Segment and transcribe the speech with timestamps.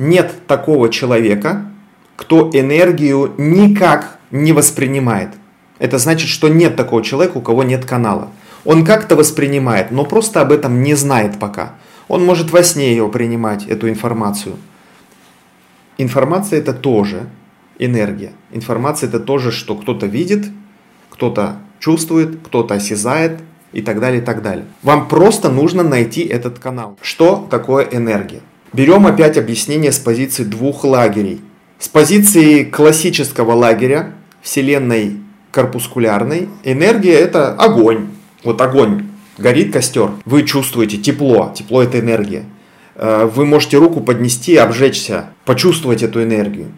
[0.00, 1.66] Нет такого человека,
[2.16, 5.28] кто энергию никак не воспринимает.
[5.78, 8.30] Это значит, что нет такого человека, у кого нет канала.
[8.64, 11.74] Он как-то воспринимает, но просто об этом не знает пока.
[12.08, 14.56] Он может во сне ее принимать, эту информацию.
[15.98, 17.26] Информация это тоже
[17.78, 18.32] энергия.
[18.52, 20.46] Информация это тоже, что кто-то видит,
[21.10, 23.42] кто-то чувствует, кто-то осязает
[23.74, 24.64] и так далее, и так далее.
[24.82, 26.96] Вам просто нужно найти этот канал.
[27.02, 28.40] Что такое энергия?
[28.72, 31.40] Берем опять объяснение с позиции двух лагерей.
[31.78, 35.16] С позиции классического лагеря, Вселенной
[35.50, 38.06] корпускулярной, энергия это огонь.
[38.44, 42.44] Вот огонь, горит костер, вы чувствуете тепло, тепло это энергия.
[42.94, 46.68] Э, вы можете руку поднести, обжечься, почувствовать эту энергию.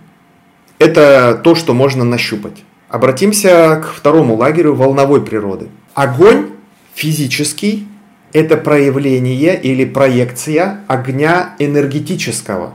[0.78, 2.64] Это то, что можно нащупать.
[2.88, 5.68] Обратимся к второму лагерю волновой природы.
[5.94, 6.46] Огонь
[6.94, 7.86] физический–
[8.32, 12.74] это проявление или проекция огня энергетического.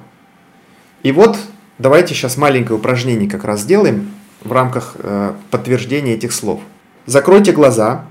[1.03, 1.37] И вот
[1.77, 4.11] давайте сейчас маленькое упражнение как раз сделаем
[4.43, 6.61] в рамках э, подтверждения этих слов.
[7.05, 8.05] Закройте глаза.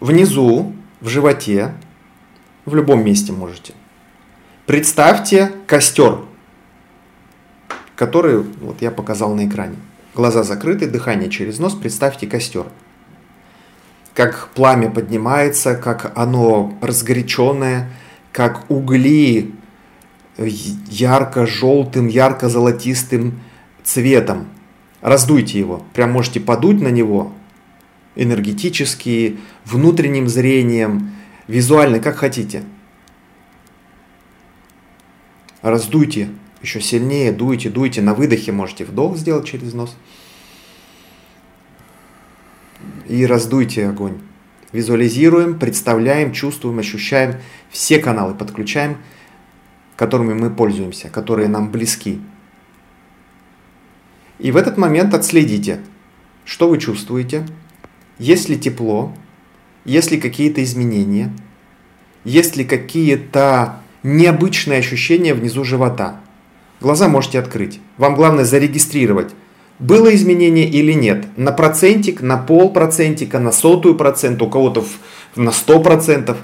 [0.00, 1.74] Внизу, в животе,
[2.66, 3.72] в любом месте можете.
[4.66, 6.18] Представьте костер–
[7.96, 9.76] который вот я показал на экране.
[10.14, 12.66] Глаза закрыты, дыхание через нос, представьте костер.
[14.14, 17.90] Как пламя поднимается, как оно разгоряченное,
[18.32, 19.52] как угли
[20.38, 23.40] ярко-желтым, ярко-золотистым
[23.82, 24.48] цветом.
[25.00, 27.32] Раздуйте его, прям можете подуть на него
[28.16, 31.10] энергетически, внутренним зрением,
[31.48, 32.62] визуально, как хотите.
[35.62, 36.28] Раздуйте
[36.64, 38.00] еще сильнее дуйте, дуйте.
[38.00, 39.94] На выдохе можете вдох сделать через нос.
[43.14, 44.18] И раздуйте огонь.
[44.72, 47.36] Визуализируем, представляем, чувствуем, ощущаем.
[47.70, 48.96] Все каналы подключаем,
[49.94, 52.20] которыми мы пользуемся, которые нам близки.
[54.40, 55.78] И в этот момент отследите,
[56.44, 57.46] что вы чувствуете,
[58.18, 59.14] есть ли тепло,
[59.84, 61.32] есть ли какие-то изменения,
[62.24, 66.20] есть ли какие-то необычные ощущения внизу живота–
[66.84, 67.80] Глаза можете открыть.
[67.96, 69.34] Вам главное зарегистрировать,
[69.78, 71.26] было изменение или нет.
[71.36, 74.84] На процентик, на полпроцентика, на сотую процент, у кого-то
[75.36, 76.38] на сто процентов.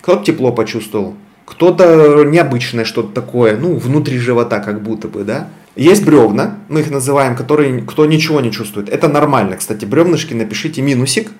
[0.00, 5.48] Кто-то тепло почувствовал, кто-то необычное что-то такое, ну, внутри живота как будто бы, да.
[5.76, 8.88] Есть бревна, мы их называем, которые, кто ничего не чувствует.
[8.88, 9.56] Это нормально.
[9.56, 11.30] Кстати, бревнышки напишите минусик.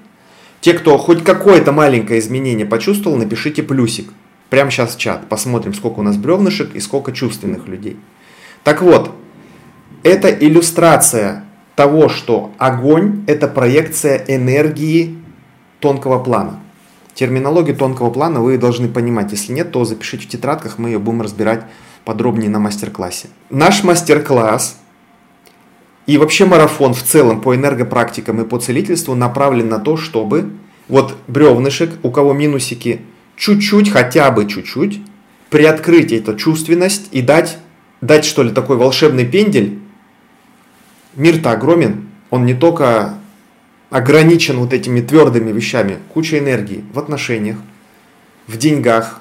[0.61, 4.09] Те, кто хоть какое-то маленькое изменение почувствовал, напишите плюсик.
[4.51, 5.29] Прямо сейчас в чат.
[5.29, 7.97] Посмотрим, сколько у нас бревнышек и сколько чувственных людей.
[8.63, 9.13] Так вот,
[10.07, 11.45] это иллюстрация
[11.75, 15.19] того, что огонь– это проекция энергии
[15.81, 16.61] тонкого плана.
[17.15, 19.33] Терминологию тонкого плана вы должны понимать.
[19.33, 21.65] Если нет, то запишите в тетрадках, мы ее будем разбирать
[22.05, 23.29] подробнее на мастер-классе.
[23.51, 24.79] Наш мастер-класс
[26.07, 30.53] и вообще марафон в целом по энергопрактикам и по целительству направлен на то, чтобы
[30.89, 33.01] вот бревнышек, у кого минусики,
[33.37, 35.01] чуть-чуть, хотя бы чуть-чуть,
[35.51, 37.59] приоткрыть эту чувственность и дать
[38.01, 39.79] дать, что ли, такой волшебный пендель,
[41.17, 43.15] мир-то огромен, он не только
[43.91, 47.57] ограничен вот этими твердыми вещами, куча энергии в отношениях,
[48.47, 49.21] в деньгах,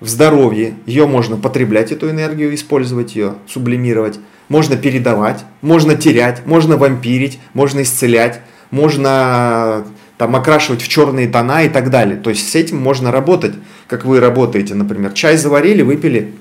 [0.00, 0.74] в здоровье.
[0.86, 4.18] Ее можно потреблять, эту энергию, использовать ее, сублимировать.
[4.48, 8.40] Можно передавать, можно терять, можно вампирить, можно исцелять,
[8.70, 9.84] можно
[10.18, 12.16] там окрашивать в черные тона и так далее.
[12.16, 13.54] То есть с этим можно работать,
[13.86, 15.12] как вы работаете, например.
[15.12, 16.34] Чай заварили, выпили,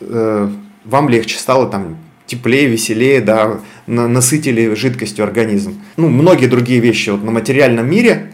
[0.00, 0.50] э,
[0.84, 5.80] вам легче стало там теплее, веселее, да, насытили жидкостью организм.
[5.96, 8.30] Ну, многие другие вещи вот на материальном мире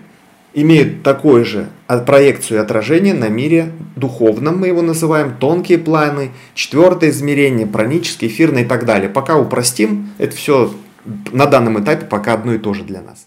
[0.52, 1.68] имеют такое же
[2.06, 8.62] проекцию и отражение на мире духовном, мы его называем, тонкие планы, четвертое измерение, пранические, эфирное
[8.62, 9.08] и так далее.
[9.08, 10.74] Пока упростим, это все
[11.32, 13.26] на данном этапе пока одно и то же для нас.